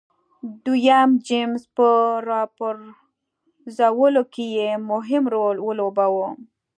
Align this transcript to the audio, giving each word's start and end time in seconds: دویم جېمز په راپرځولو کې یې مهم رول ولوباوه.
دویم 0.65 1.09
جېمز 1.27 1.63
په 1.75 1.87
راپرځولو 2.29 4.23
کې 4.33 4.45
یې 4.57 4.69
مهم 4.91 5.23
رول 5.33 5.57
ولوباوه. 5.61 6.29